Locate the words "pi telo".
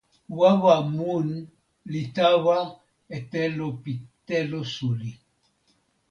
3.83-4.59